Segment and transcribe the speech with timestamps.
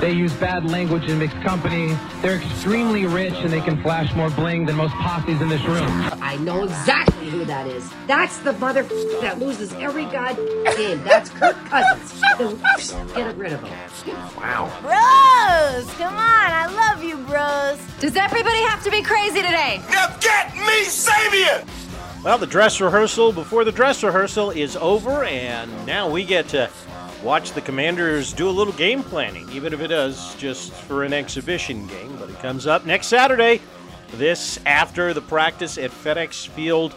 [0.00, 1.96] they use bad language in mixed company.
[2.22, 5.88] They're extremely rich and they can flash more bling than most posses in this room.
[6.22, 7.90] I know exactly who that is.
[8.06, 8.82] That's the mother
[9.20, 10.36] that loses every god
[10.76, 11.02] game.
[11.02, 12.22] That's Kirk Cousins.
[13.14, 14.16] Get rid of him.
[14.36, 14.70] Wow.
[14.80, 15.92] Bros!
[15.94, 17.78] Come on, I love you, bros.
[18.00, 19.82] Does everybody have to be crazy today?
[19.90, 21.66] Now get me Sabian!
[22.24, 26.70] Well, the dress rehearsal before the dress rehearsal is over, and now we get to
[27.22, 31.12] watch the Commanders do a little game planning, even if it is just for an
[31.12, 32.16] exhibition game.
[32.18, 33.60] But it comes up next Saturday,
[34.14, 36.94] this after the practice at FedEx Field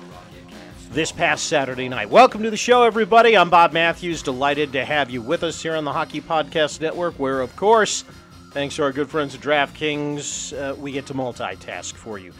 [0.91, 2.09] this past Saturday night.
[2.09, 3.35] Welcome to the show, everybody.
[3.35, 4.21] I'm Bob Matthews.
[4.21, 8.03] Delighted to have you with us here on the Hockey Podcast Network, where, of course,
[8.51, 12.33] thanks to our good friends at DraftKings, uh, we get to multitask for you.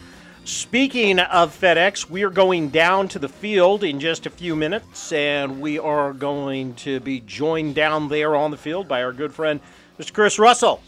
[0.44, 5.12] Speaking of FedEx, we are going down to the field in just a few minutes,
[5.12, 9.32] and we are going to be joined down there on the field by our good
[9.32, 9.60] friend,
[10.00, 10.12] Mr.
[10.12, 10.82] Chris Russell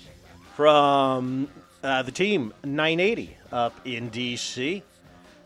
[0.56, 1.48] from
[1.84, 4.82] uh, the team 980 up in D.C.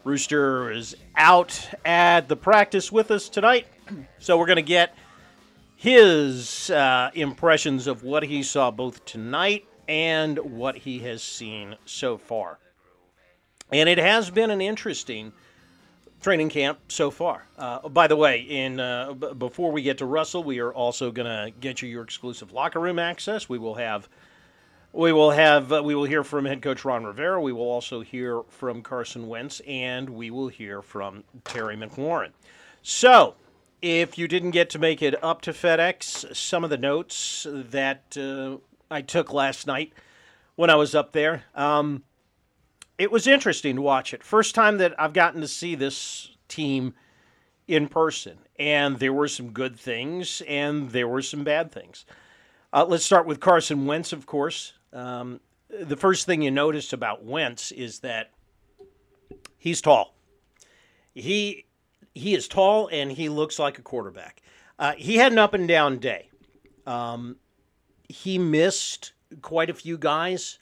[0.04, 3.66] Rooster is out at the practice with us tonight,
[4.18, 4.96] so we're going to get
[5.76, 12.16] his uh, impressions of what he saw both tonight and what he has seen so
[12.16, 12.58] far.
[13.70, 15.32] And it has been an interesting
[16.20, 17.46] training camp so far.
[17.56, 21.10] Uh, by the way, in uh, b- before we get to Russell, we are also
[21.10, 23.48] going to get you your exclusive locker room access.
[23.48, 24.08] We will have.
[24.92, 27.40] We will have uh, we will hear from head coach Ron Rivera.
[27.40, 32.30] We will also hear from Carson Wentz, and we will hear from Terry McLaurin.
[32.82, 33.34] So,
[33.82, 38.16] if you didn't get to make it up to FedEx, some of the notes that
[38.16, 38.56] uh,
[38.90, 39.92] I took last night
[40.56, 41.44] when I was up there.
[41.54, 42.02] Um,
[42.98, 44.24] it was interesting to watch it.
[44.24, 46.94] First time that I've gotten to see this team
[47.68, 52.04] in person, and there were some good things and there were some bad things.
[52.72, 54.72] Uh, let's start with Carson Wentz, of course.
[54.92, 58.30] Um, the first thing you notice about Wentz is that
[59.58, 60.14] he's tall.
[61.14, 61.66] He
[62.14, 64.42] he is tall and he looks like a quarterback.
[64.78, 66.30] Uh, he had an up and down day.
[66.86, 67.36] Um,
[68.08, 70.58] he missed quite a few guys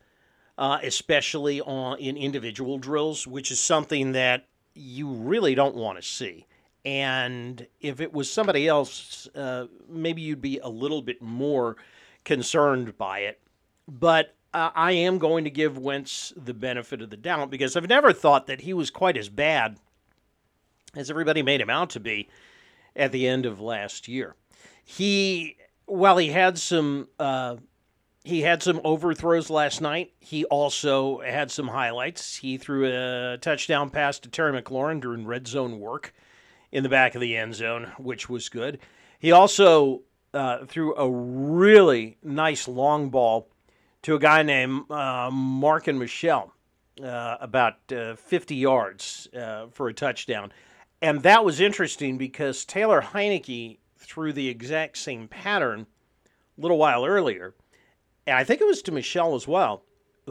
[0.58, 6.02] uh, especially on in individual drills, which is something that you really don't want to
[6.02, 6.46] see.
[6.84, 11.76] And if it was somebody else, uh, maybe you'd be a little bit more
[12.24, 13.40] concerned by it.
[13.88, 17.88] But uh, I am going to give Wentz the benefit of the doubt because I've
[17.88, 19.78] never thought that he was quite as bad
[20.94, 22.28] as everybody made him out to be
[22.94, 24.34] at the end of last year.
[24.84, 25.56] He,
[25.86, 27.56] while he had some uh,
[28.26, 30.12] he had some overthrows last night.
[30.18, 32.34] He also had some highlights.
[32.34, 36.12] He threw a touchdown pass to Terry McLaurin during red zone work
[36.72, 38.80] in the back of the end zone, which was good.
[39.20, 40.02] He also
[40.34, 43.48] uh, threw a really nice long ball
[44.02, 46.52] to a guy named uh, Marken Michel
[47.00, 50.52] uh, about uh, 50 yards uh, for a touchdown.
[51.00, 55.86] And that was interesting because Taylor Heinicke threw the exact same pattern
[56.26, 57.54] a little while earlier–
[58.26, 59.82] and I think it was to Michel as well,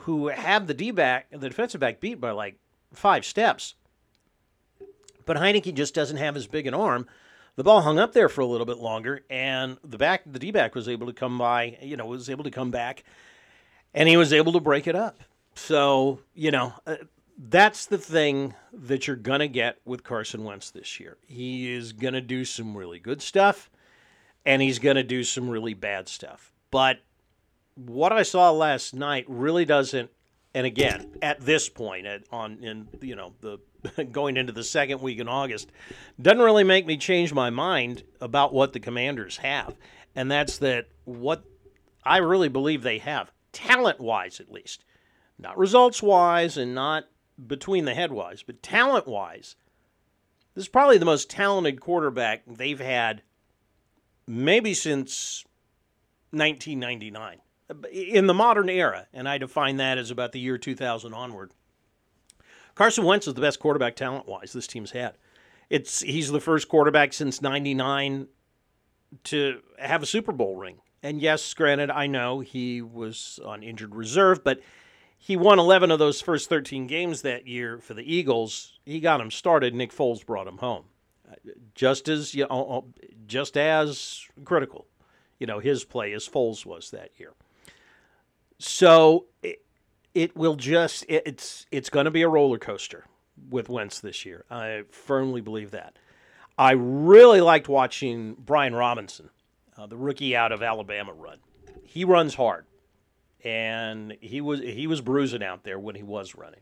[0.02, 2.58] who had the D back, the defensive back beat by like
[2.94, 3.76] five steps.
[5.26, 7.08] But Heinicke just doesn't have as big an arm.
[7.56, 10.52] The ball hung up there for a little bit longer, and the back, the D
[10.52, 11.78] back was able to come by.
[11.82, 13.04] You know, was able to come back,
[13.94, 15.20] and he was able to break it up.
[15.56, 16.98] So you know, uh,
[17.38, 21.18] that's the thing that you're gonna get with Carson Wentz this year.
[21.28, 23.70] He is gonna do some really good stuff,
[24.46, 26.52] and he's gonna do some really bad stuff.
[26.72, 27.00] But
[27.76, 30.10] what I saw last night really doesn't.
[30.54, 33.60] And again, at this point, at, on in you know the
[34.12, 35.72] going into the second week in August,
[36.22, 39.76] doesn't really make me change my mind about what the Commanders have,
[40.16, 41.44] and that's that what
[42.04, 44.86] I really believe they have, talent wise at least,
[45.38, 47.06] not results wise and not
[47.48, 49.58] between the head wise, but talent wise.
[50.54, 53.24] This is probably the most talented quarterback they've had
[54.26, 55.44] maybe since
[56.32, 57.42] 1999
[57.92, 61.52] in the modern era, and I define that as about the year 2000 onward.
[62.76, 65.18] Carson Wentz is the best quarterback talent wise this team's had.
[65.70, 68.28] It's he's the first quarterback since '99
[69.24, 73.96] to have a Super Bowl ring, And yes, granted, I know he was on injured
[73.96, 74.60] reserve, but
[75.18, 78.80] he won 11 of those first 13 games that year for the Eagles.
[78.86, 79.74] He got him started.
[79.74, 80.86] Nick Foles brought him home.
[81.74, 82.86] Just as you know,
[83.26, 84.86] just as critical,
[85.40, 87.34] you know, his play as Foles was that year.
[88.58, 89.62] So it,
[90.14, 93.06] it will just it, it's it's going to be a roller coaster
[93.50, 94.46] with Wentz this year.
[94.50, 95.98] I firmly believe that.
[96.58, 99.30] I really liked watching Brian Robinson,
[99.78, 101.40] uh, the rookie out of Alabama, run.
[101.84, 102.66] He runs hard,
[103.44, 106.62] and he was he was bruising out there when he was running.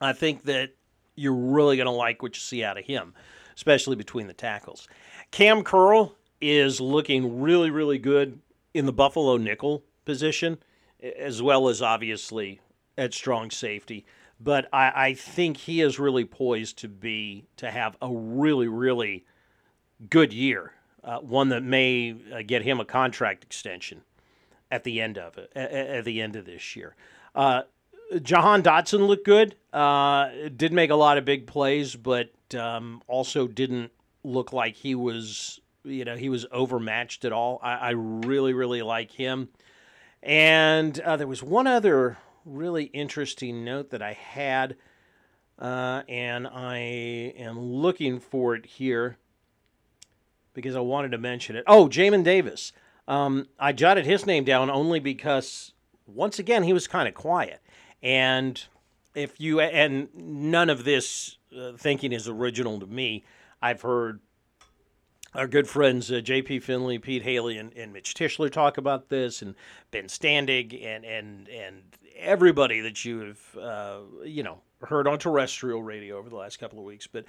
[0.00, 0.70] I think that
[1.16, 3.14] you're really going to like what you see out of him,
[3.56, 4.86] especially between the tackles.
[5.32, 8.38] Kam Curl is looking really really good
[8.74, 10.58] in the Buffalo nickel position,
[11.02, 12.60] as well as obviously
[12.96, 14.04] at strong safety
[14.40, 19.24] but I, I think he is really poised to be to have a really really
[20.10, 20.72] good year,
[21.02, 24.02] uh, one that may uh, get him a contract extension
[24.70, 26.94] at the end of it at, at the end of this year.
[27.34, 27.62] Uh,
[28.22, 29.56] Jahan Dotson looked good.
[29.72, 33.90] Uh, did make a lot of big plays, but um, also didn't
[34.24, 37.58] look like he was you know he was overmatched at all.
[37.62, 39.48] I, I really really like him.
[40.22, 44.76] And uh, there was one other really interesting note that I had,
[45.58, 49.18] uh, and I am looking for it here
[50.54, 51.64] because I wanted to mention it.
[51.66, 52.72] Oh, Jamin Davis.
[53.06, 55.72] Um, I jotted his name down only because,
[56.06, 57.60] once again, he was kind of quiet.
[58.02, 58.62] And
[59.14, 63.24] if you, and none of this uh, thinking is original to me,
[63.62, 64.20] I've heard
[65.38, 66.60] our good friends uh, J.P.
[66.60, 69.54] Finlay, Pete Hailey, and, and Mitch Tischler talk about this, and
[69.90, 71.82] Ben Standig, and and and
[72.16, 76.84] everybody that you've uh, you know heard on terrestrial radio over the last couple of
[76.84, 77.06] weeks.
[77.06, 77.24] But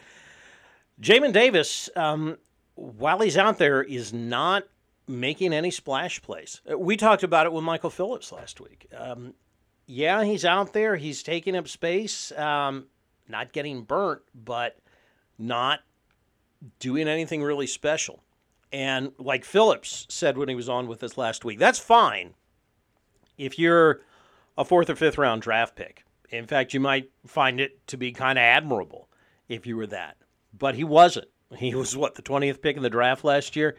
[0.99, 2.37] Jamin Davis, um,
[2.75, 4.63] while he's out there, is not
[5.07, 6.61] making any splash plays.
[6.69, 8.87] Uh, we talked about it with Michael Phillips last week.
[8.95, 9.33] Um,
[9.85, 10.95] yeah, he's out there.
[10.95, 12.87] He's taking up space, um,
[13.27, 14.77] not getting burnt, but
[15.37, 15.79] not
[16.79, 18.23] doing anything really special.
[18.71, 22.35] And like Phillips said when he was on with us last week, that's fine
[23.37, 24.01] if you're
[24.57, 26.03] a fourth or fifth round draft pick.
[26.29, 29.09] In fact, you might find it to be kind of admirable
[29.47, 30.17] if you were that.
[30.57, 31.27] But he wasn't.
[31.57, 33.75] He was what, the 20th pick in the draft last year?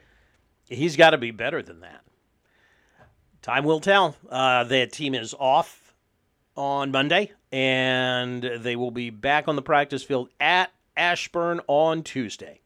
[0.69, 2.03] He's got to be better than that.
[3.43, 4.17] Time will tell.
[4.29, 5.94] Uh, the team is off
[6.56, 12.61] on Monday, and they will be back on the practice field at Ashburn on Tuesday.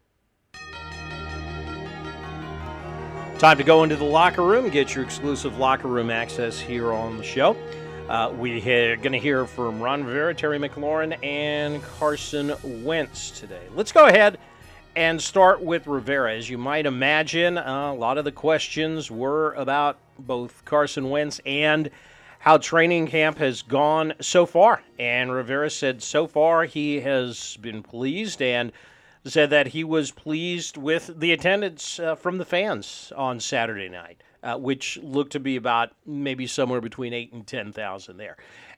[3.38, 7.16] Time to go into the locker room, get your exclusive locker room access here on
[7.16, 7.56] the show.
[8.08, 12.54] Uh, we are going to hear from Ron Rivera, Terry McLaurin, and Carson
[12.84, 13.62] Wentz today.
[13.75, 14.38] Let's go ahead
[14.94, 16.36] and start with Rivera.
[16.36, 21.40] As you might imagine, uh, a lot of the questions were about both Carson Wentz
[21.44, 21.90] and
[22.38, 24.80] how training camp has gone so far.
[24.96, 28.70] And Rivera said so far he has been pleased and
[29.26, 34.23] said that he was pleased with the attendance uh, from the fans on Saturday night
[34.44, 38.37] uh, which looked to be about maybe somewhere between eight and ten thousand there.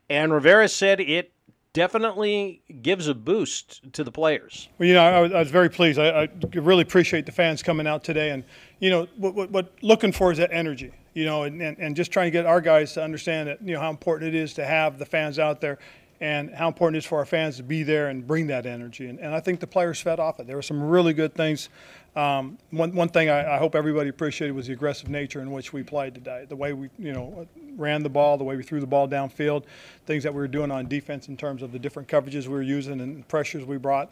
[0.08, 1.32] And Rivera said it
[1.72, 4.68] definitely gives a boost to the players.
[4.78, 5.98] Well, you know, I was, I was very pleased.
[5.98, 8.44] I, I, really appreciate the fans coming out today, and
[8.78, 10.92] you know, what, what, what looking for is that energy.
[11.14, 13.74] You know, and, and, and just trying to get our guys to understand that you
[13.74, 15.78] know how important it is to have the fans out there
[16.20, 19.06] and how important it is for our fans to be there and bring that energy.
[19.06, 20.46] And, and I think the players fed off it.
[20.46, 21.68] There were some really good things.
[22.16, 25.74] Um, one, one thing I, I, hope everybody appreciated was the aggressive nature in which
[25.74, 26.46] we played today.
[26.48, 27.46] The way we, you know,
[27.76, 29.64] ran the ball, the way we threw the ball downfield,
[30.06, 32.62] things that we were doing on defense in terms of the different coverages we were
[32.62, 34.10] using and pressures we brought.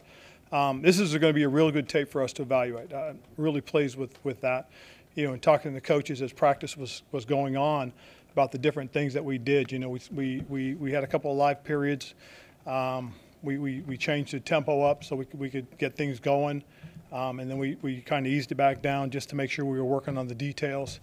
[0.51, 2.93] Um, this is going to be a really good tape for us to evaluate.
[2.93, 4.69] I'm really pleased with, with that.
[5.15, 7.91] You know, and talking to the coaches as practice was, was going on,
[8.35, 9.71] about the different things that we did.
[9.71, 12.15] You know, we, we, we, we had a couple of live periods.
[12.67, 16.19] Um, we, we, we changed the tempo up so we could, we could get things
[16.19, 16.61] going.
[17.13, 19.63] Um, and then we, we kind of eased it back down just to make sure
[19.63, 20.99] we were working on the details.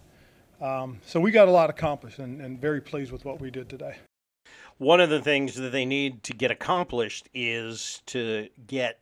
[0.61, 3.67] Um, so we got a lot accomplished and, and very pleased with what we did
[3.71, 3.97] today.
[4.77, 9.01] One of the things that they need to get accomplished is to get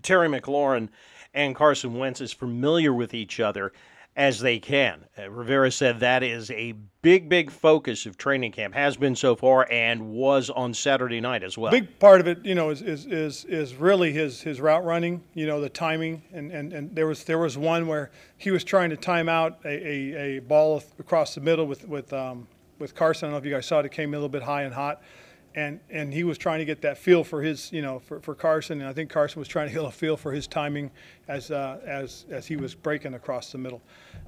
[0.00, 0.88] Terry McLaurin
[1.34, 3.74] and Carson Wentz is familiar with each other
[4.16, 5.04] as they can.
[5.18, 9.36] Uh, Rivera said that is a big, big focus of training camp, has been so
[9.36, 11.70] far, and was on Saturday night as well.
[11.70, 15.22] Big part of it, you know, is is is, is really his his route running.
[15.34, 18.64] You know, the timing, and, and, and there was there was one where he was
[18.64, 22.94] trying to time out a, a, a ball across the middle with with um, with
[22.94, 23.26] Carson.
[23.26, 24.72] I don't know if you guys saw it; it came a little bit high and
[24.72, 25.02] hot.
[25.56, 28.34] And and he was trying to get that feel for his you know for, for
[28.34, 30.90] Carson and I think Carson was trying to get a feel for his timing
[31.26, 33.80] as uh, as as he was breaking across the middle.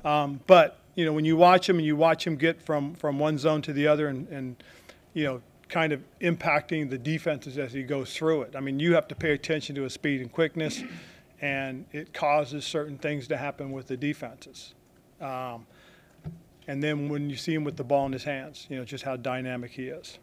[0.04, 3.18] Um, but you know when you watch him and you watch him get from from
[3.18, 4.56] one zone to the other and and
[5.12, 8.56] you know kind of impacting the defenses as he goes through it.
[8.56, 10.82] I mean you have to pay attention to his speed and quickness,
[11.42, 14.74] and it causes certain things to happen with the defenses.
[15.20, 15.66] Um,
[16.66, 19.04] and then when you see him with the ball in his hands, you know just
[19.04, 20.18] how dynamic he is.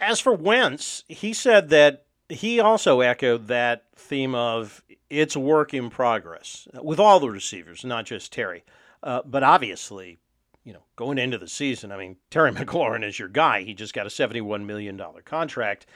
[0.00, 5.90] As for Wentz, he said that he also echoed that theme of it's work in
[5.90, 8.64] progress with all the receivers, not just Terry.
[9.02, 10.18] Uh, but obviously,
[10.64, 13.62] you know, going into the season, I mean, Terry McLaurin is your guy.
[13.62, 15.86] He just got a $71 million contract.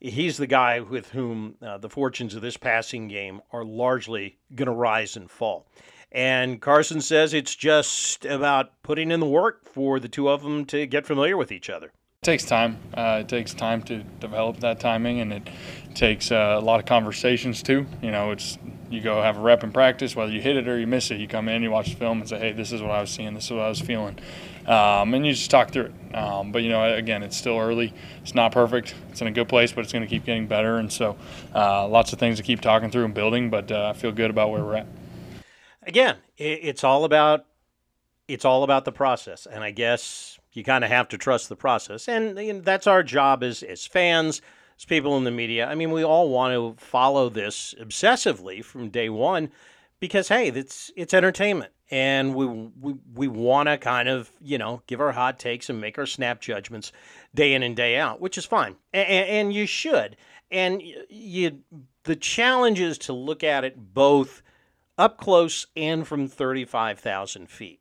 [0.00, 4.66] He's the guy with whom uh, the fortunes of this passing game are largely going
[4.66, 5.66] to rise and fall.
[6.10, 10.64] And Carson says it's just about putting in the work for the two of them
[10.66, 11.92] to get familiar with each other.
[12.24, 12.78] Takes time.
[12.94, 15.46] Uh, it takes time to develop that timing, and it
[15.94, 17.84] takes uh, a lot of conversations too.
[18.00, 18.56] You know, it's
[18.88, 21.20] you go have a rep in practice, whether you hit it or you miss it.
[21.20, 23.10] You come in, you watch the film, and say, "Hey, this is what I was
[23.10, 23.34] seeing.
[23.34, 24.18] This is what I was feeling,"
[24.66, 26.16] um, and you just talk through it.
[26.16, 27.92] Um, but you know, again, it's still early.
[28.22, 28.94] It's not perfect.
[29.10, 30.78] It's in a good place, but it's going to keep getting better.
[30.78, 31.18] And so,
[31.54, 33.50] uh, lots of things to keep talking through and building.
[33.50, 34.86] But uh, I feel good about where we're at.
[35.82, 37.44] Again, it's all about
[38.28, 41.56] it's all about the process, and I guess you kind of have to trust the
[41.56, 42.08] process.
[42.08, 44.40] And you know, that's our job as, as fans,
[44.78, 45.66] as people in the media.
[45.66, 49.50] I mean, we all want to follow this obsessively from day one
[50.00, 51.72] because, hey, it's, it's entertainment.
[51.90, 55.80] And we, we, we want to kind of, you know, give our hot takes and
[55.80, 56.92] make our snap judgments
[57.34, 58.76] day in and day out, which is fine.
[58.92, 60.16] And, and you should.
[60.50, 61.60] And you,
[62.04, 64.42] the challenge is to look at it both
[64.96, 67.80] up close and from 35,000 feet.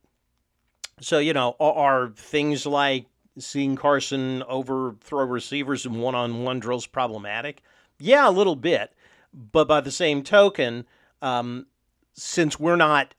[1.01, 3.07] So, you know, are things like
[3.38, 7.62] seeing Carson overthrow receivers in one on one drills problematic?
[8.00, 8.93] Yeah, a little bit.
[9.33, 10.85] But by the same token,
[11.21, 11.65] um,
[12.13, 13.15] since we're not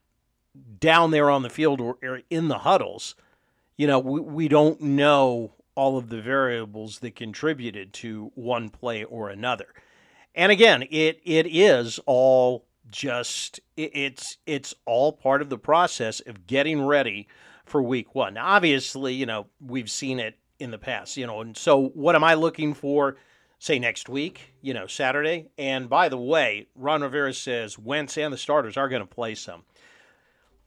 [0.79, 3.15] down there on the field or, in the huddles,
[3.77, 9.03] you know, we, we don't know all of the variables that contributed to one play
[9.03, 9.67] or another.
[10.33, 16.21] And again, it it is all just it, it's it's all part of the process
[16.21, 17.27] of getting ready
[17.65, 18.35] for week one.
[18.35, 22.15] Now, obviously, you know, we've seen it in the past, you know, and so what
[22.15, 23.17] am I looking for,
[23.59, 25.47] say, next week, you know, Saturday?
[25.57, 29.35] And by the way, Ron Rivera says Wentz and the starters are going to play
[29.35, 29.63] some.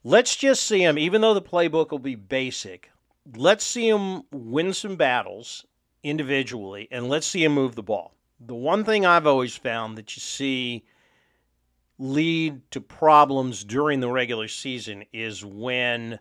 [0.03, 2.91] Let's just see him, even though the playbook will be basic,
[3.35, 5.65] let's see him win some battles
[6.03, 8.13] individually, and let's see him move the ball.
[8.39, 10.85] The one thing I've always found that you see
[11.97, 16.19] lead to problems during the regular season is when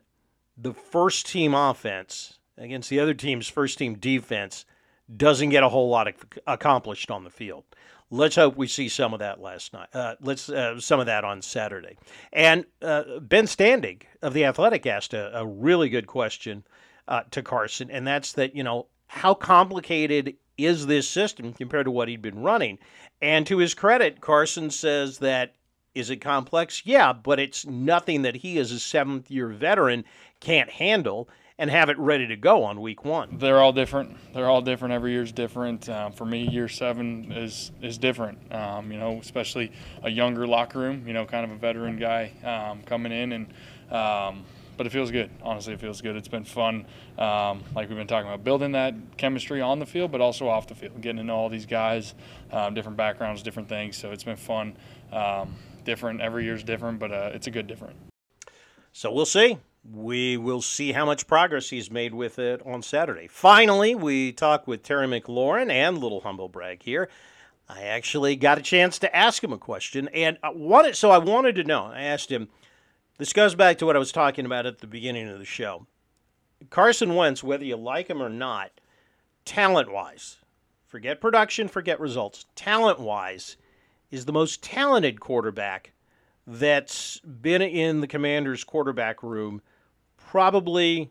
[0.61, 4.65] the first team offense against the other team's first team defense
[5.15, 6.13] doesn't get a whole lot
[6.47, 7.65] accomplished on the field.
[8.11, 9.89] Let's hope we see some of that last night.
[9.93, 11.99] Uh, let's uh, some of that on Saturday.
[12.33, 16.65] And uh, Ben Standig of the Athletic asked a, a really good question
[17.07, 21.91] uh, to Carson, and that's that you know how complicated is this system compared to
[21.91, 22.79] what he'd been running?
[23.21, 25.55] And to his credit, Carson says that
[25.99, 26.83] is it complex?
[26.85, 30.05] Yeah, but it's nothing that he, as a seventh year veteran,
[30.41, 31.29] can't handle
[31.59, 33.37] and have it ready to go on week one.
[33.39, 34.17] They're all different.
[34.33, 34.95] They're all different.
[34.95, 35.89] Every year's different.
[35.89, 38.53] Um, for me, year seven is is different.
[38.55, 39.73] Um, you know, especially
[40.05, 41.07] a younger locker room.
[41.07, 43.47] You know, kind of a veteran guy um, coming in and.
[43.91, 44.45] Um,
[44.77, 45.29] but it feels good.
[45.43, 46.15] Honestly, it feels good.
[46.15, 46.87] It's been fun,
[47.19, 50.69] um, like we've been talking about, building that chemistry on the field, but also off
[50.69, 52.15] the field, getting to know all these guys,
[52.53, 53.97] um, different backgrounds, different things.
[53.97, 54.77] So it's been fun
[55.85, 56.21] different.
[56.21, 57.97] Every year's different, but uh, it's a good different.
[58.93, 59.59] So we'll see.
[59.91, 63.27] We will see how much progress he's made with it on Saturday.
[63.29, 67.09] Finally, we talk with Terry McLaurin and little humble brag here.
[67.69, 71.19] I actually got a chance to ask him a question, and I wanted so I
[71.19, 71.85] wanted to know.
[71.85, 72.49] I asked him.
[73.19, 75.87] This goes back to what I was talking about at the beginning of the show.
[76.71, 78.71] Carson Wentz, whether you like him or not,
[79.45, 80.39] talent wise,
[80.87, 82.47] forget production, forget results.
[82.55, 83.57] Talent wise,
[84.11, 85.93] is the most talented quarterback
[86.47, 89.61] that's been in the Commanders' quarterback room
[90.17, 91.11] probably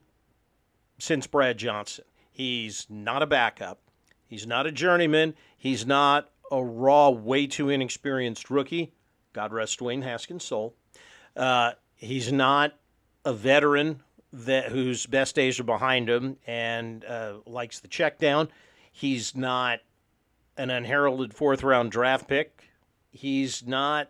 [0.97, 2.05] since Brad Johnson.
[2.31, 3.79] He's not a backup.
[4.27, 5.35] He's not a journeyman.
[5.57, 8.93] He's not a raw, way too inexperienced rookie.
[9.33, 10.75] God rest Dwayne Haskins' soul.
[11.35, 12.73] Uh, he's not
[13.25, 14.01] a veteran
[14.33, 18.49] that whose best days are behind him and uh, likes the check down.
[18.91, 19.79] He's not
[20.57, 22.69] an unheralded fourth round draft pick
[23.11, 24.09] He's not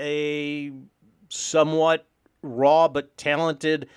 [0.00, 0.72] a
[1.28, 2.06] somewhat
[2.42, 3.88] raw but talented,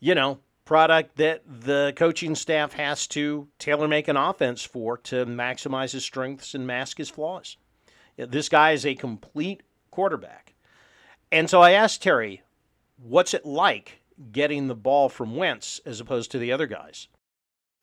[0.00, 5.24] you know, product that the coaching staff has to tailor make an offense for to
[5.24, 7.56] maximize his strengths and mask his flaws.
[8.16, 10.54] This guy is a complete quarterback.
[11.32, 12.42] And so I asked Terry,
[13.02, 14.00] what's it like
[14.32, 17.08] getting the ball from Wentz as opposed to the other guys?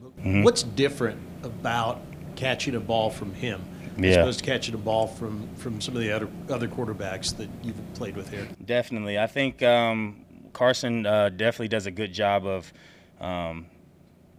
[0.01, 0.43] Mm-hmm.
[0.43, 2.01] What's different about
[2.35, 3.63] catching a ball from him
[3.97, 4.11] yeah.
[4.11, 7.49] as opposed to catching a ball from, from some of the other other quarterbacks that
[7.63, 8.47] you've played with here?
[8.63, 9.19] Definitely.
[9.19, 12.71] I think um, Carson uh, definitely does a good job of
[13.19, 13.67] um,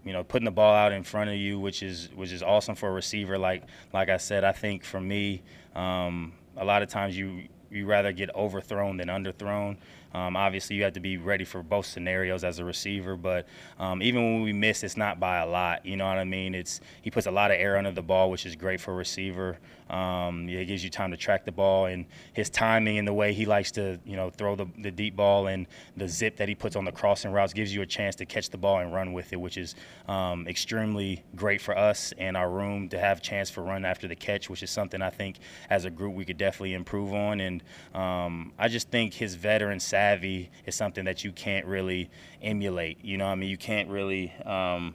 [0.07, 2.77] you know, putting the ball out in front of you, which is which is awesome
[2.77, 3.37] for a receiver.
[3.37, 5.43] Like like I said, I think for me,
[5.75, 9.79] um, a lot of times you you rather get overthrown than underthrown.
[10.17, 13.17] Um, obviously, you have to be ready for both scenarios as a receiver.
[13.19, 13.47] But
[13.79, 15.85] um, even when we miss, it's not by a lot.
[15.85, 16.55] You know what I mean?
[16.55, 18.97] It's he puts a lot of air under the ball, which is great for a
[18.97, 19.59] receiver.
[19.91, 23.33] Um, it gives you time to track the ball, and his timing and the way
[23.33, 26.55] he likes to, you know, throw the, the deep ball and the zip that he
[26.55, 29.13] puts on the crossing routes gives you a chance to catch the ball and run
[29.13, 29.77] with it, which is
[30.09, 34.17] um, extremely great for us and our room to have chance for run after the
[34.17, 35.37] catch, which is something I think
[35.71, 37.41] as a group we could definitely improve on.
[37.41, 37.63] And
[37.95, 42.09] um, I just think his veteran savvy is something that you can't really
[42.43, 43.05] emulate.
[43.05, 44.33] You know, I mean, you can't really.
[44.45, 44.95] Um,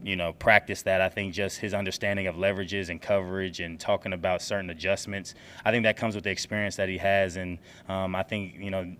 [0.00, 1.00] you know, practice that.
[1.00, 5.34] I think just his understanding of leverages and coverage and talking about certain adjustments.
[5.64, 8.70] I think that comes with the experience that he has, and um, I think you
[8.70, 8.94] know.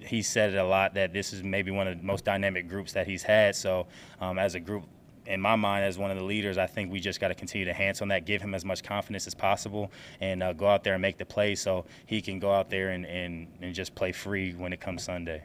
[0.00, 2.92] He said it a lot that this is maybe one of the most dynamic groups
[2.92, 3.56] that he's had.
[3.56, 3.86] So,
[4.20, 4.84] um, as a group,
[5.26, 7.64] in my mind, as one of the leaders, I think we just got to continue
[7.64, 9.90] to enhance on that, give him as much confidence as possible,
[10.20, 12.90] and uh, go out there and make the play so he can go out there
[12.90, 15.44] and, and, and just play free when it comes Sunday.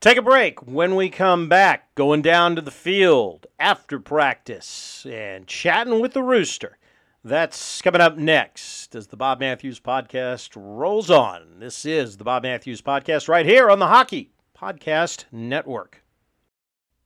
[0.00, 0.66] Take a break.
[0.66, 6.24] When we come back, going down to the field after practice and chatting with the
[6.24, 6.76] Rooster.
[7.24, 11.60] That's coming up next as the Bob Matthews podcast rolls on.
[11.60, 16.01] This is the Bob Matthews podcast right here on the Hockey Podcast Network.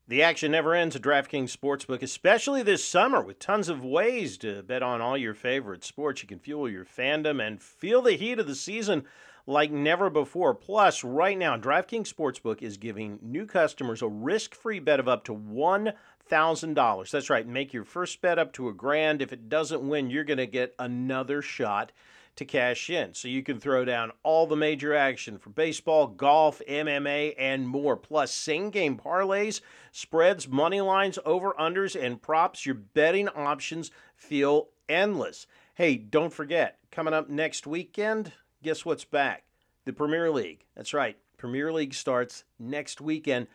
[0.08, 4.62] The action never ends at DraftKings Sportsbook, especially this summer with tons of ways to
[4.62, 6.22] bet on all your favorite sports.
[6.22, 9.04] You can fuel your fandom and feel the heat of the season
[9.48, 10.54] like never before.
[10.54, 15.34] Plus, right now, DraftKings Sportsbook is giving new customers a risk-free bet of up to
[15.34, 17.10] $1,000.
[17.10, 17.48] That's right.
[17.48, 19.20] Make your first bet up to a grand.
[19.20, 21.90] If it doesn't win, you're going to get another shot
[22.36, 23.14] to cash in.
[23.14, 27.96] So you can throw down all the major action for baseball, golf, MMA, and more.
[27.96, 32.66] Plus, same game parlays, spreads, money lines, over unders, and props.
[32.66, 35.46] Your betting options feel endless.
[35.74, 39.44] Hey, don't forget, coming up next weekend, guess what's back?
[39.84, 40.64] The Premier League.
[40.74, 41.16] That's right.
[41.36, 43.46] Premier League starts next weekend.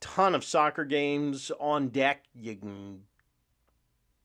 [0.00, 2.24] Ton of soccer games on deck.
[2.34, 3.00] You can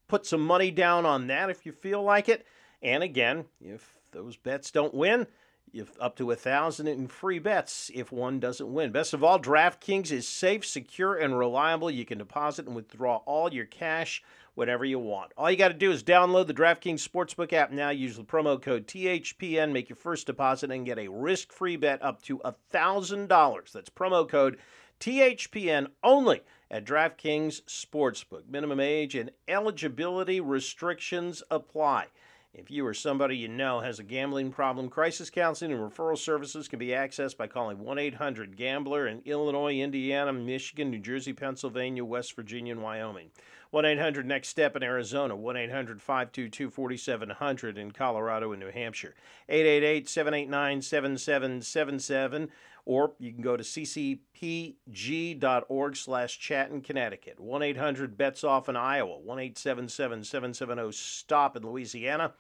[0.08, 2.46] put some money down on that if you feel like it.
[2.82, 5.28] And again, if those bets don't win,
[5.72, 8.92] you've up to a thousand in free bets if one doesn't win.
[8.92, 11.90] Best of all, DraftKings is safe, secure, and reliable.
[11.90, 14.22] You can deposit and withdraw all your cash
[14.54, 15.32] whenever you want.
[15.38, 17.90] All you got to do is download the DraftKings Sportsbook app now.
[17.90, 22.02] Use the promo code THPN, make your first deposit, and get a risk free bet
[22.04, 23.72] up to a $1,000.
[23.72, 24.58] That's promo code
[25.00, 28.48] THPN only at DraftKings Sportsbook.
[28.50, 32.08] Minimum age and eligibility restrictions apply.
[32.54, 36.68] If you or somebody you know has a gambling problem, crisis counseling and referral services
[36.68, 42.04] can be accessed by calling 1 800 Gambler in Illinois, Indiana, Michigan, New Jersey, Pennsylvania,
[42.04, 43.32] West Virginia, and Wyoming.
[43.72, 49.16] 1 800 Next Step in Arizona, 1 800 522 4700 in Colorado and New Hampshire,
[49.48, 52.50] 888 789 7777,
[52.86, 54.76] or you can go to ccpg.org
[55.96, 61.64] slash chat in Connecticut, 1 800 Bets Off in Iowa, 1 877 770 STOP in
[61.64, 62.34] Louisiana.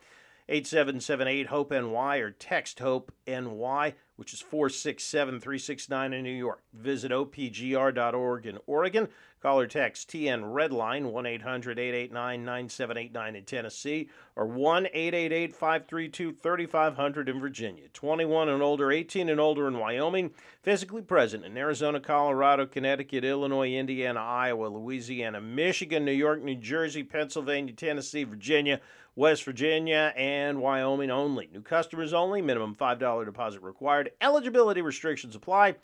[0.52, 6.62] 8778 HOPE NY or text HOPE NY, which is 467 369 in New York.
[6.74, 9.08] Visit opgr.org in Oregon.
[9.42, 16.34] Call or text TN Redline 1 800 889 9789 in Tennessee or 1 888 532
[16.34, 17.88] 3500 in Virginia.
[17.94, 20.32] 21 and older, 18 and older in Wyoming.
[20.62, 27.04] Physically present in Arizona, Colorado, Connecticut, Illinois, Indiana, Iowa, Louisiana, Michigan, New York, New Jersey,
[27.04, 28.82] Pennsylvania, Tennessee, Virginia.
[29.16, 31.50] West Virginia and Wyoming only.
[31.52, 32.42] New customers only.
[32.42, 34.12] Minimum $5 deposit required.
[34.22, 35.76] Eligibility restrictions apply.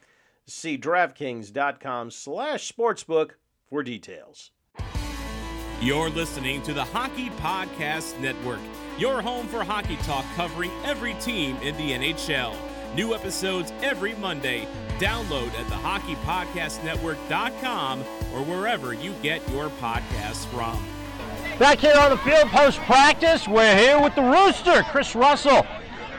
[0.46, 3.32] See DraftKings.com slash sportsbook
[3.70, 4.52] for details.
[5.82, 8.60] You're listening to the Hockey Podcast Network,
[8.98, 12.56] your home for hockey talk covering every team in the NHL.
[12.96, 14.68] New episodes every Monday.
[14.98, 18.00] Download at the hockeypodcastnetwork.com
[18.34, 20.84] or wherever you get your podcasts from.
[21.60, 25.66] Back here on the field post practice, we're here with the Rooster, Chris Russell.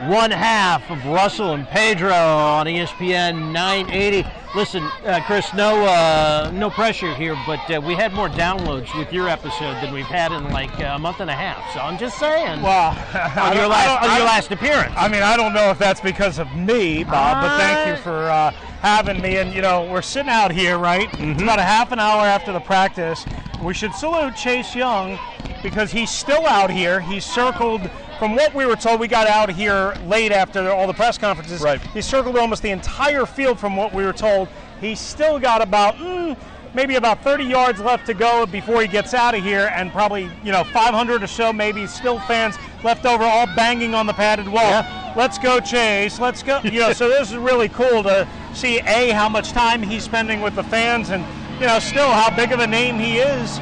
[0.00, 4.28] One half of Russell and Pedro on ESPN 980.
[4.54, 9.12] Listen, uh, Chris, no uh, no pressure here, but uh, we had more downloads with
[9.12, 11.74] your episode than we've had in like a month and a half.
[11.74, 12.62] So I'm just saying.
[12.62, 12.90] Well,
[13.36, 14.94] on your last on your last appearance.
[14.96, 18.30] I mean, I don't know if that's because of me, Bob, but thank you for
[18.30, 19.38] uh, having me.
[19.38, 21.08] And you know, we're sitting out here, right?
[21.10, 21.42] Mm-hmm.
[21.42, 23.26] About a half an hour after the practice.
[23.62, 25.18] We should salute Chase Young
[25.62, 27.00] because he's still out here.
[27.00, 30.92] He's circled from what we were told, we got out here late after all the
[30.92, 31.60] press conferences.
[31.60, 31.80] Right.
[31.80, 34.48] He circled almost the entire field from what we were told.
[34.80, 36.36] He's still got about mm,
[36.74, 40.28] maybe about 30 yards left to go before he gets out of here, and probably
[40.42, 44.48] you know 500 or so, maybe still fans left over, all banging on the padded
[44.48, 44.62] wall.
[44.62, 45.14] Yeah.
[45.16, 46.18] Let's go, Chase.
[46.18, 46.60] Let's go.
[46.64, 50.40] You know, so this is really cool to see a how much time he's spending
[50.40, 51.24] with the fans, and
[51.60, 53.60] you know, still how big of a name he is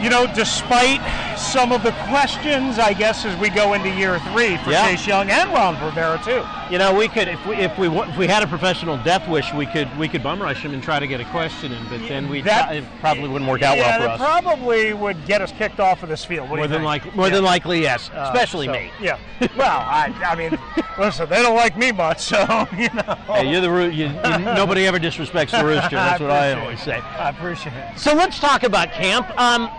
[0.00, 1.00] you know, despite
[1.38, 4.86] some of the questions, I guess, as we go into year three for Yeah.
[4.90, 6.44] Chase Young and Ron Rivera too.
[6.72, 9.52] You know, we could if we if we if we had a professional death wish,
[9.54, 12.00] we could we could bum rush him and try to get a question in, but
[12.08, 14.42] then we That- it probably wouldn't work out yeah, well for us.
[14.42, 16.48] probably would get us kicked off of this field.
[16.50, 17.34] What More than like more Yeah.
[17.36, 18.10] than likely, yes.
[18.14, 18.90] Uh, Especially so, me.
[19.00, 19.18] Yeah.
[19.56, 20.58] Well, I, I mean,
[20.98, 22.38] listen, they don't like me much, so
[22.76, 23.14] you know.
[23.28, 25.96] Hey, you're the roo- you, you, nobody ever disrespects the rooster.
[25.96, 26.84] That's what I always it.
[26.84, 26.96] say.
[26.98, 27.98] I appreciate it.
[27.98, 29.26] So let's talk about camp.
[29.40, 29.70] Um,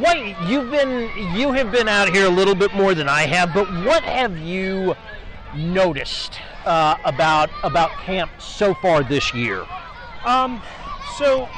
[0.00, 0.18] what
[0.48, 3.66] you've been you have been out here a little bit more than I have, but
[3.84, 4.94] what have you
[5.54, 9.64] noticed uh, about about camp so far this year?
[10.24, 10.60] Um,
[11.16, 11.48] so,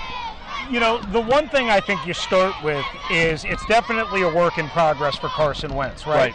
[0.70, 4.58] you know, the one thing I think you start with is it's definitely a work
[4.58, 6.34] in progress for Carson Wentz, right?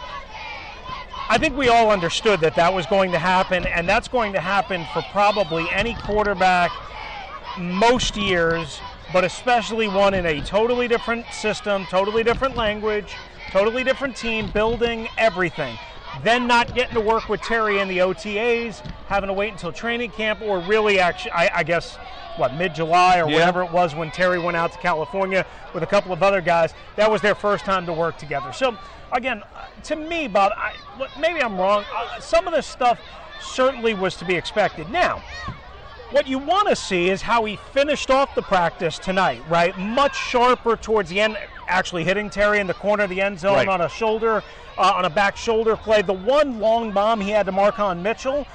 [1.30, 4.40] I think we all understood that that was going to happen, and that's going to
[4.40, 6.70] happen for probably any quarterback
[7.56, 8.80] most years,
[9.14, 13.14] but especially one in a totally different system, totally different language,
[13.52, 15.78] totally different team, building everything.
[16.24, 20.10] Then not getting to work with Terry in the OTAs, having to wait until training
[20.10, 21.94] camp, or really, actually, I, I guess,
[22.38, 23.36] what mid July or Yeah.
[23.36, 26.74] whatever it was when Terry went out to California with a couple of other guys.
[26.96, 28.52] That was their first time to work together.
[28.52, 28.76] So
[29.12, 30.72] again, uh, to me, Bob, I,
[31.20, 31.84] maybe I'm wrong.
[31.94, 32.98] Uh, some of this stuff
[33.40, 34.90] certainly was to be expected.
[34.90, 35.22] Now,
[36.14, 39.76] what you want to see is how he finished off the practice tonight, right?
[39.76, 43.54] Much sharper towards the end, actually hitting Terry in the corner of the end zone
[43.54, 43.68] Right.
[43.68, 44.44] on a shoulder,
[44.78, 46.02] uh, on a back shoulder play.
[46.02, 48.46] The one long bomb he had to Marken Michel,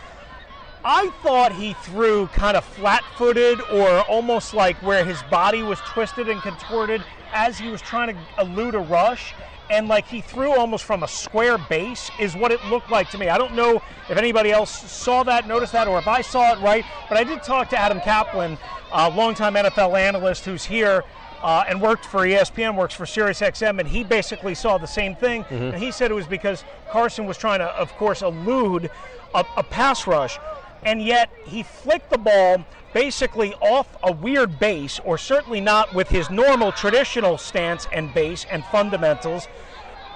[0.86, 5.82] I thought he threw kind of flat footed or almost like where his body was
[5.82, 9.36] twisted and contorted as he was trying to elude a rush.
[9.70, 13.18] And like he threw almost from a square base is what it looked like to
[13.18, 13.30] me.
[13.30, 16.60] I don't know if anybody else saw that, noticed that, or if I saw it
[16.60, 18.58] right, but I did talk to Adam Caplan,
[18.92, 21.04] a longtime NFL analyst who's here
[21.44, 25.44] uh, and worked for ESPN, works for SiriusXM, and he basically saw the same thing.
[25.46, 25.74] Mhm.
[25.74, 28.90] And he said it was because Carson was trying to, of course, elude
[29.34, 30.38] a, a pass rush,
[30.84, 36.10] and yet he flicked the ball basically off a weird base, or certainly not with
[36.10, 39.48] his normal traditional stance and base and fundamentals,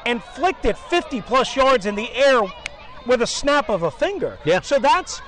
[0.06, 2.42] and flicked it 50 plus yards in the air
[3.06, 4.40] with a snap of a finger.
[4.46, 4.62] Yeah.
[4.62, 5.22] So that's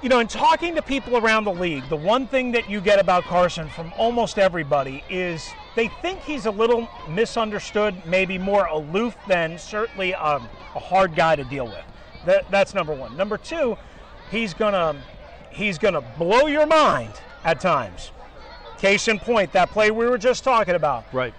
[0.00, 3.00] you know, in talking to people around the league, the one thing that you get
[3.00, 9.16] about Carson from almost everybody is they think he's a little misunderstood, maybe more aloof
[9.26, 11.84] than certainly um, a hard guy to deal with.
[12.26, 13.16] That, that's number one.
[13.16, 13.76] Number two,
[14.30, 14.96] he's gonna
[15.50, 17.12] he's gonna blow your mind
[17.44, 18.12] at times.
[18.78, 21.34] Case in point, that play we were just talking about Right.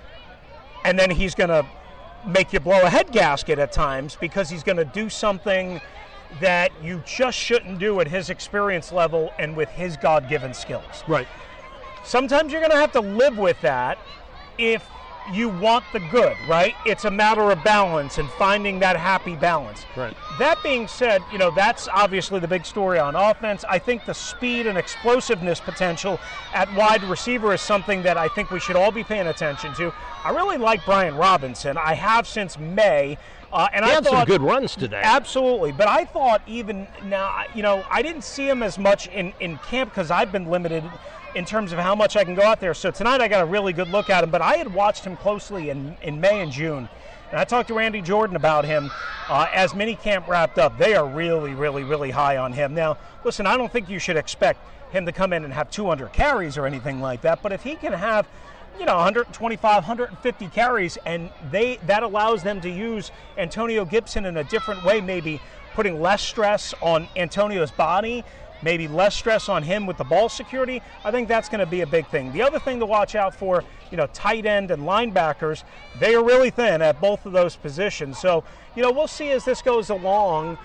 [0.84, 1.66] and then he's to
[2.26, 5.80] make you blow a head gasket at times because he's to do something
[6.42, 11.04] that you just shouldn't do at his experience level and with his God-given skills.
[11.08, 11.28] Right.
[12.04, 13.98] Sometimes you're to have to live with that
[14.58, 14.86] if
[15.34, 16.76] you want the good, right?
[16.86, 19.86] It's a matter of balance and finding that happy balance.
[19.96, 20.16] Right.
[20.38, 23.64] That being said, you know, that's obviously the big story on offense.
[23.68, 26.20] I think the speed and explosiveness potential
[26.54, 29.94] at wide receiver is something that I think we should all be paying attention to.
[30.24, 31.78] I really like Brian Robinson.
[31.78, 33.18] I have since May.
[33.52, 35.02] Uh, and He I had some good runs today.
[35.04, 35.72] Absolutely.
[35.72, 39.58] But I thought even now, you know, I didn't see him as much in, in
[39.58, 40.84] camp because I've been limited
[41.36, 42.74] in terms of how much I can go out there.
[42.74, 44.32] So tonight I got a really good look at him.
[44.32, 46.90] But I had watched him closely in, in May and June.
[47.32, 48.92] And I talked to Randy Jordan about him
[49.28, 50.78] uh, as minicamp wrapped up.
[50.78, 52.74] They are really, really, really high on him.
[52.74, 54.60] Now, listen, I don't think you should expect
[54.92, 57.44] him to come in and have 200 carries or anything like that.
[57.44, 58.28] But if he can have
[58.80, 64.38] you know 125 150 carries and they that allows them to use Antonio Gibson in
[64.38, 65.42] a different way maybe
[65.74, 68.24] putting less stress on Antonio's body
[68.62, 70.82] maybe less stress on him with the ball security.
[71.04, 72.32] I think that's going to be a big thing.
[72.32, 75.64] The other thing to watch out for, you know, tight end and linebackers,
[76.00, 78.18] they are really thin at both of those positions.
[78.20, 78.44] So,
[78.76, 80.58] you know, we'll see as this goes along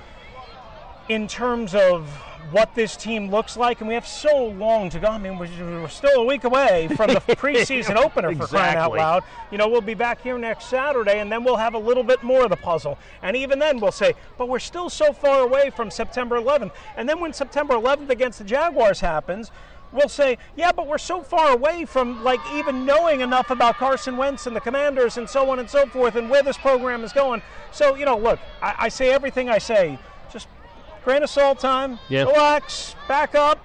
[1.08, 2.08] in terms of
[2.50, 5.08] what this team looks like, and we have so long to go.
[5.08, 9.24] I mean, we're, still a week away from the preseason opener for crying out loud.
[9.50, 12.22] You know, we'll be back here next Saturday, and then we'll have a little bit
[12.22, 12.98] more of the puzzle.
[13.22, 16.72] And even then, we'll say, but we're still so far away from September 11th.
[16.96, 19.50] And then when September 11th against the Jaguars happens,
[19.92, 24.16] we'll say, yeah, but we're so far away from like even knowing enough about Carson
[24.16, 27.12] Wentz and the Commanders and so on and so forth, and where this program is
[27.12, 27.42] going.
[27.72, 29.98] So, you know, look, I, I say everything I say.
[31.04, 31.98] Grain of salt time.
[32.08, 32.24] Yeah.
[32.24, 33.64] Relax, back up,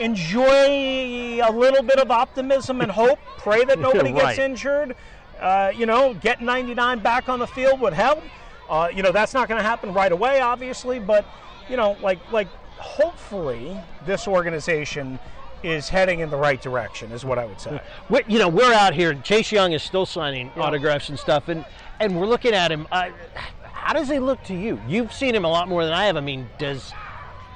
[0.00, 3.18] enjoy a little bit of optimism and hope.
[3.38, 4.36] Pray that nobody Right.
[4.36, 4.96] gets injured.
[5.40, 8.22] Uh, you know, get 99 back on the field would help.
[8.68, 11.24] Uh, you know, that's not going to happen right away, obviously, but
[11.68, 12.48] you know, like like
[12.78, 15.18] hopefully this organization
[15.62, 17.80] is heading in the right direction, is what I would say.
[18.10, 19.14] we you know, we're out here.
[19.14, 20.62] Chase Young is still signing Yeah.
[20.62, 21.64] autographs and stuff, and
[22.00, 22.86] and we're looking at him.
[22.90, 23.10] Uh,
[23.80, 24.80] how does he look to you?
[24.86, 26.16] You've seen him a lot more than I have.
[26.16, 26.92] I mean, does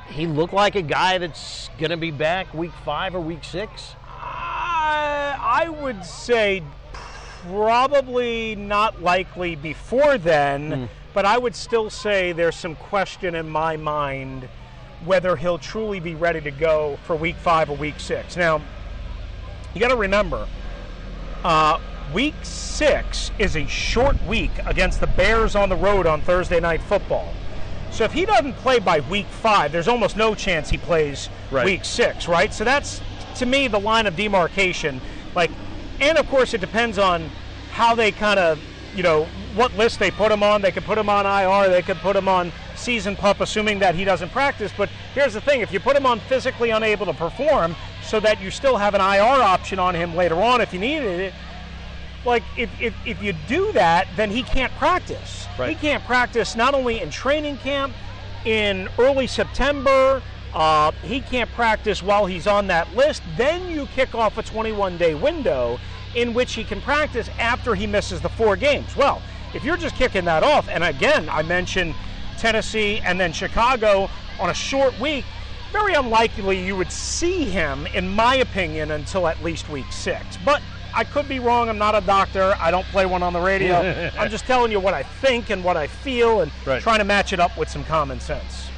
[0.09, 3.95] he look like a guy that's going to be back week five or week six?
[4.09, 12.57] I, I would say probably not likely before then, but I would still say there's
[12.57, 14.49] some question in my mind
[15.05, 18.37] whether he'll truly be ready to go for week five or week six.
[18.37, 18.63] Now,
[19.75, 20.47] you got to remember,
[21.45, 21.81] uh,
[22.13, 26.83] week six is a short week against the Bears on the road on Thursday Night
[26.83, 27.33] Football.
[27.91, 31.67] So if he doesn't play by week five, there's almost no chance he plays Right.
[31.67, 32.53] week six, right?
[32.53, 33.03] So that's
[33.37, 35.01] to me the line of demarcation.
[35.35, 35.51] Like,
[36.01, 37.31] and of course it depends on
[37.71, 38.59] how they kind of,
[38.95, 40.63] you know, what list they put him on.
[40.63, 41.71] They could put him on IR.
[41.71, 44.73] They could put him on season pup, assuming that he doesn't practice.
[44.77, 48.41] But here's the thing: if you put him on physically unable to perform, so that
[48.41, 51.35] you still have an IR option on him later on if you needed it,
[52.25, 55.47] like if, if, if you do that, then he can't practice.
[55.59, 55.71] Right.
[55.71, 57.95] He can't practice not only in training camp,
[58.45, 60.23] in early September.
[60.55, 63.23] Uh, he can't practice while he's on that list.
[63.37, 65.79] Then you kick off a 21 day window
[66.15, 68.95] in which he can practice after he misses the four games.
[68.97, 69.23] Well,
[69.55, 71.95] if you're just kicking that off, and again, I mentioned
[72.39, 75.25] Tennessee and then Chicago on a short week,
[75.73, 80.37] very unlikely you would see him, in my opinion, until at least week six.
[80.45, 80.61] But
[80.95, 81.69] I could be wrong.
[81.69, 82.55] I'm not a doctor.
[82.61, 83.77] I don't play one on the radio.
[84.19, 86.83] I'm just telling you what I think and what I feel and Right.
[86.83, 88.69] trying to match it up with some common sense.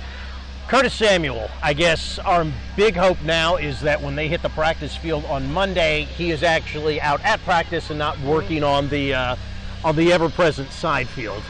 [0.69, 4.97] Curtis Samuel, I guess our big hope now is that when they hit the practice
[4.97, 9.37] field on Monday, he is actually out at practice and not working on the uh,
[9.85, 11.43] on the ever-present side field.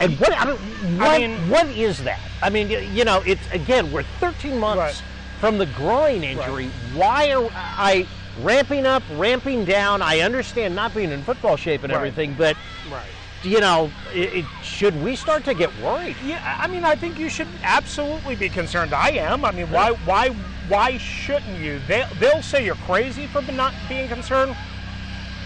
[0.00, 2.20] And what I mean, what, I mean- what is that?
[2.42, 5.02] I mean, you know, it's again we're 13 months Right.
[5.38, 6.70] from the groin injury.
[6.94, 8.06] Why are I
[8.36, 10.02] ramping up, ramping down?
[10.02, 11.96] I understand not being in football shape and Right.
[11.98, 12.56] everything, but
[12.90, 13.10] Right.
[13.42, 16.16] you know, it, it, should we start to get worried?
[16.22, 18.92] Yeah, I mean, I think you should absolutely be concerned.
[18.94, 19.44] I am.
[19.44, 20.28] I mean, why, why,
[20.68, 21.80] why shouldn't you?
[21.88, 24.56] They, they'll say you're crazy for not being concerned.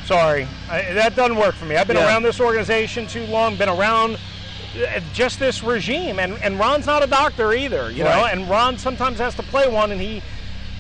[0.05, 1.77] Sorry, I, that doesn't work for me.
[1.77, 2.07] I've been Yeah.
[2.07, 3.57] around this organization too long.
[3.57, 4.17] Been around
[4.77, 7.91] uh, just this regime, and and Ron's not a doctor either.
[7.91, 10.21] You know, and Ron sometimes has to play one, and he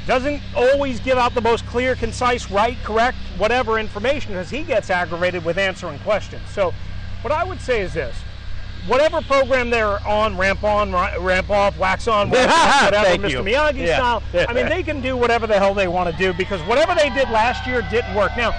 [0.07, 4.90] doesn't always give out the most clear, concise, right, correct, whatever information because he gets
[4.90, 6.51] aggravated with answering questions.
[6.51, 6.75] So,
[7.23, 8.25] what I would say is this
[8.87, 13.31] whatever program they're on, ramp on, ramp off, wax on, wax off, whatever, Mr.
[13.31, 13.38] you.
[13.38, 13.97] Miyagi Yeah.
[13.97, 14.23] style.
[14.47, 17.09] I mean, they can do whatever the hell they want to do because whatever they
[17.11, 18.37] did last year didn't work.
[18.37, 18.53] Now,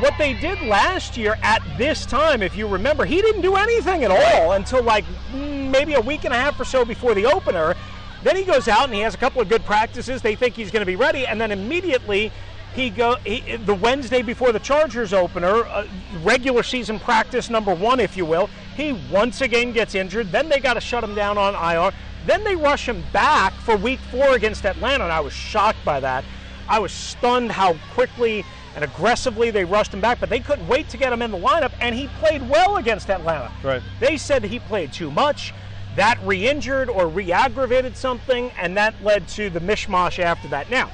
[0.00, 4.04] what they did last year at this time, if you remember, he didn't do anything
[4.04, 7.26] at all until like mm, maybe a week and a half or so before the
[7.26, 7.74] opener.
[8.22, 10.22] Then he goes out and he has a couple of good practices.
[10.22, 12.32] They think he's going to be ready, and then immediately
[12.74, 15.86] he go he, the Wednesday before the Chargers opener, uh,
[16.22, 18.50] regular season practice number one, if you will.
[18.76, 20.30] He once again gets injured.
[20.30, 21.92] Then they got to shut him down on IR.
[22.26, 26.00] Then they rush him back for Week Four against Atlanta, and I was shocked by
[26.00, 26.24] that.
[26.68, 30.88] I was stunned how quickly and aggressively they rushed him back, but they couldn't wait
[30.90, 33.50] to get him in the lineup, and he played well against Atlanta.
[33.64, 33.82] Right.
[33.98, 35.52] They said he played too much.
[35.96, 40.70] That re injured or re aggravated something, and that led to the mishmash after that.
[40.70, 40.90] Now,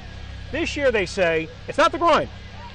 [0.51, 2.27] this year they say it's not the groin,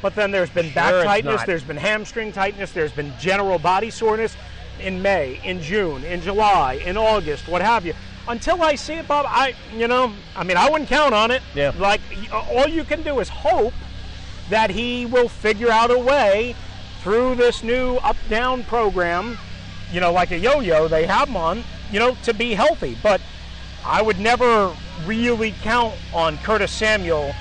[0.02, 3.58] but then there's been back Sure it's tightness, there's been hamstring tightness, there's been general
[3.58, 4.36] body soreness
[4.80, 7.94] in May, in June, in July, in August, what have you.
[8.28, 11.42] Until I see it, Bob, I, you know, I mean, I wouldn't count on it.
[11.54, 11.72] Yeah.
[11.78, 12.00] Like,
[12.32, 13.74] all you can do is hope
[14.50, 16.54] that he will figure out a way
[17.02, 19.38] through this new up down program,
[19.92, 22.96] you know, like a yo yo, they have him on, you know, to be healthy.
[23.02, 23.20] But
[23.84, 24.74] I would never
[25.04, 27.34] really count on Curtis Samuel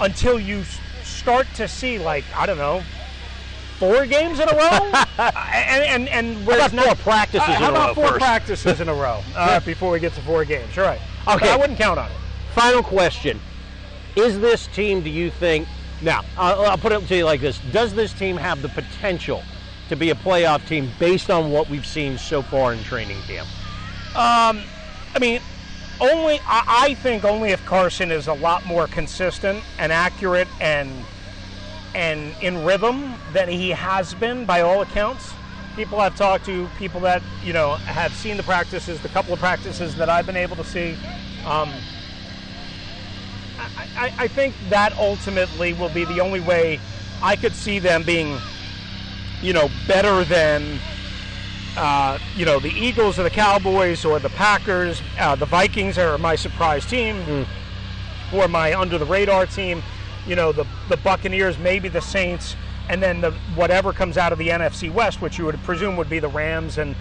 [0.00, 0.64] until you
[1.02, 2.82] start to see, like, I don't know,
[3.78, 4.92] four games in a row?
[5.18, 8.18] and and, and how about four practices uh, in a row about four first?
[8.18, 10.74] practices in a row uh, before we get to four games?
[10.76, 11.00] You're right.
[11.24, 11.50] But Okay.
[11.50, 12.16] I wouldn't count on it.
[12.52, 13.40] Final question:
[14.16, 15.02] Is this team?
[15.02, 15.68] Do you think?
[16.02, 19.42] Now, I'll, I'll put it to you like this: Does this team have the potential
[19.88, 23.48] to be a playoff team based on what we've seen so far in training camp?
[24.14, 24.64] Um,
[25.14, 25.40] I mean,
[26.00, 31.04] only I, I think only if Carson is a lot more consistent and accurate and
[31.94, 35.34] and in rhythm than he has been by all accounts.
[35.74, 39.40] People I've talked to, people that you know have seen the practices, the couple of
[39.40, 40.96] practices that I've been able to see.
[41.44, 41.72] Um,
[43.58, 46.80] I, I, I think that ultimately will be the only way
[47.22, 48.40] I could see them being,
[49.42, 50.80] you know, better than
[51.76, 55.02] uh, you know, the Eagles or the Cowboys or the Packers.
[55.18, 57.46] Uh, the Vikings are my surprise team
[58.32, 59.82] or my under the radar team.
[60.26, 62.56] You know, the, the Buccaneers, maybe the Saints,
[62.88, 66.10] and then the whatever comes out of the NFC West, which you would presume would
[66.10, 66.96] be the Rams and,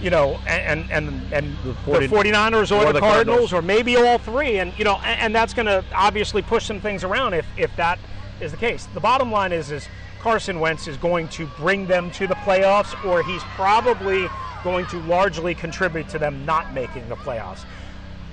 [0.00, 3.52] you know, and and and the, 40 49ers or, or the, the Cardinals, Cardinals.
[3.52, 4.58] or maybe all three.
[4.58, 7.74] And, you know, and, and that's going to obviously push some things around if, if
[7.76, 7.98] that
[8.40, 8.86] is the case.
[8.94, 9.86] The bottom line is, is
[10.22, 14.28] Carson Wentz is going to bring them to the playoffs, or he's probably
[14.62, 17.64] going to largely contribute to them not making the playoffs.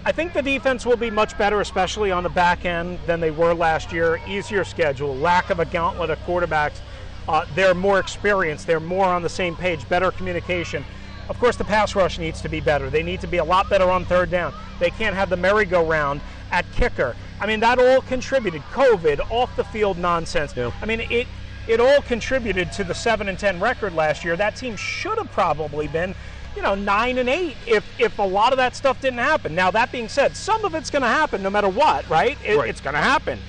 [0.05, 3.31] I think the defense will be much better, especially on the back end, than they
[3.31, 4.21] were last year.
[4.27, 6.79] Easier schedule, lack of a gauntlet of quarterbacks.
[7.27, 10.85] Uh, they're more experienced, they're more on the same page, better communication.
[11.27, 12.89] Of course, the pass rush needs to be better.
[12.91, 14.53] They need to be a lot better on third down.
[14.79, 16.21] They can't have the merry-go-round
[16.51, 17.15] at kicker.
[17.39, 18.61] I mean, that all contributed.
[18.73, 20.55] COVID, off the field nonsense.
[20.57, 21.27] I mean, it
[21.69, 24.35] it all contributed to the seven and ten record last year.
[24.35, 26.15] That team should have probably been,
[26.55, 29.53] you know, nine and eight if if a lot of that stuff didn't happen.
[29.53, 32.37] Now that being said, some of it's going to happen no matter what, right?
[32.43, 32.69] It, Right.
[32.69, 33.39] It's going to happen.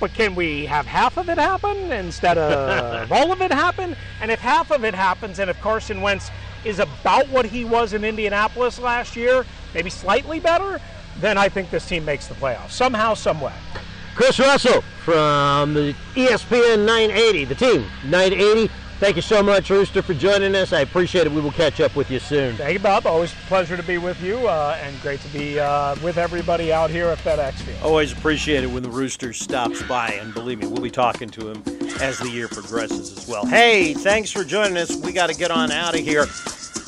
[0.00, 3.94] But can we have half of it happen instead of all of it happen?
[4.22, 6.30] And if half of it happens, and if Carson Wentz
[6.64, 10.80] is about what he was in Indianapolis last year, maybe slightly better,
[11.18, 13.52] then I think this team makes the playoffs somehow, some way.
[14.18, 18.66] Chris Russell from the ESPN 980, the team 980.
[18.98, 20.72] Thank you so much, Rooster, for joining us.
[20.72, 21.30] I appreciate it.
[21.30, 22.56] We will catch up with you soon.
[22.56, 23.06] Thank you, Bob.
[23.06, 26.72] Always a pleasure to be with you, uh, and great to be uh, with everybody
[26.72, 27.78] out here at FedEx Field.
[27.80, 31.52] Always appreciate it when the Rooster stops by, and believe me, we'll be talking to
[31.52, 31.62] him
[32.00, 33.46] as the year progresses as well.
[33.46, 34.96] Hey, thanks for joining us.
[34.96, 36.26] We got to get on out of here.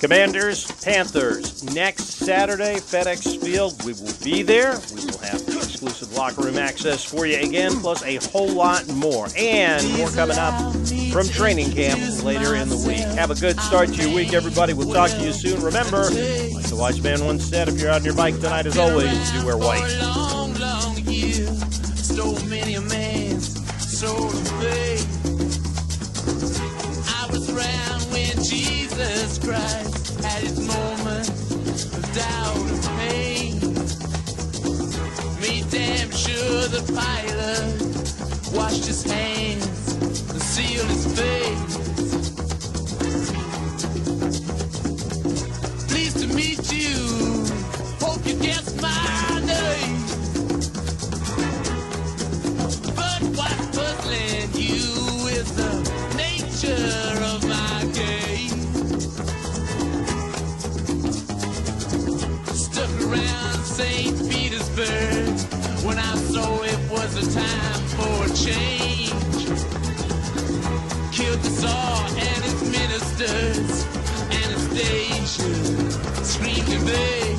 [0.01, 3.85] Commanders, Panthers, next Saturday, FedEx Field.
[3.85, 4.81] We will be there.
[4.95, 9.29] We will have exclusive locker room access for you again, plus a whole lot more.
[9.37, 10.55] And more coming up
[11.13, 13.07] from training camp later in the week.
[13.19, 14.73] Have a good start to your week, everybody.
[14.73, 15.63] We'll talk to you soon.
[15.63, 19.31] Remember, like the wise man once said, if you're on your bike tonight, as always,
[19.33, 20.40] do wear white.
[67.33, 69.47] Time for a change.
[71.13, 73.87] Killed the Tsar and his ministers.
[74.43, 75.53] Anastasia
[76.25, 77.37] screamed in vain.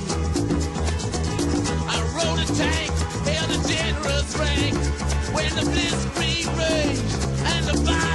[1.89, 2.91] I rode a tank,
[3.27, 4.75] held a generous rank
[5.35, 7.11] when the blitzkrieg raged
[7.45, 8.10] and the bodies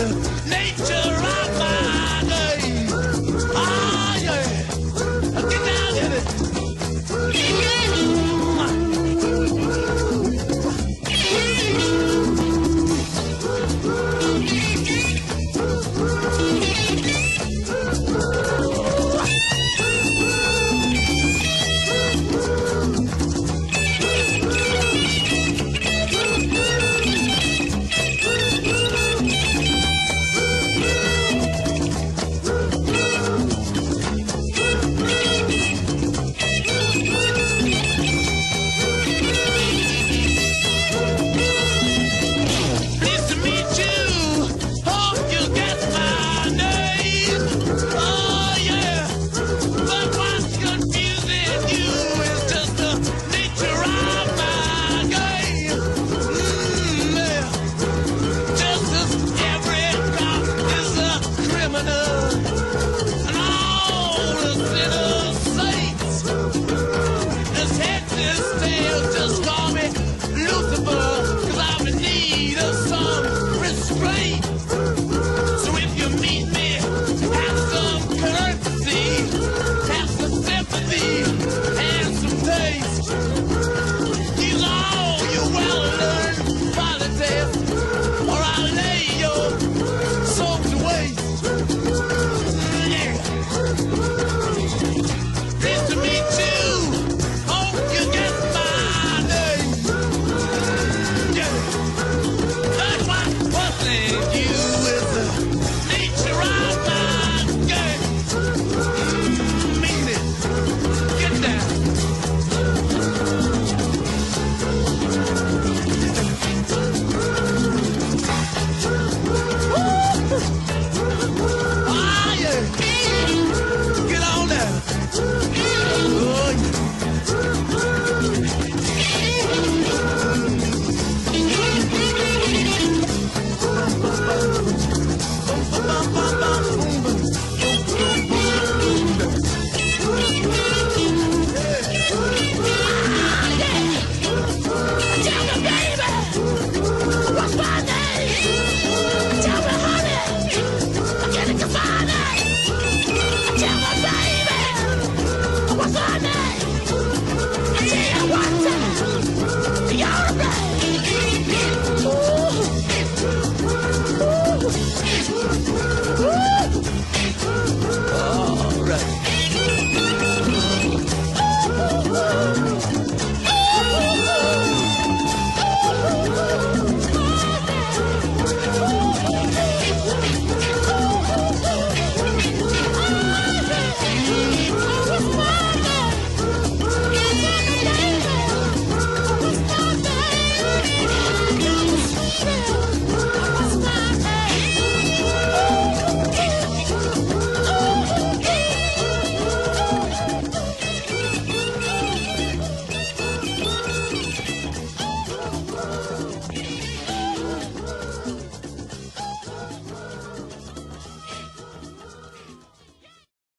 [0.00, 0.59] heaven.